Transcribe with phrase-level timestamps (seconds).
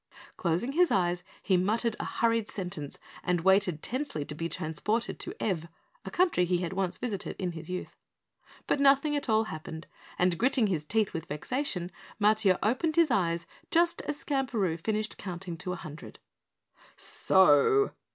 [0.35, 5.35] Closing his eyes, he muttered a hurried sentence and waited tensely to be transported to
[5.39, 5.67] Ev,
[6.03, 7.95] a country he had once visited in his youth.
[8.65, 9.85] But nothing at all happened,
[10.17, 15.55] and gritting his teeth with vexation, Matiah opened his eyes just as Skamperoo finished counting
[15.67, 16.17] a hundred.
[16.97, 17.91] "So!"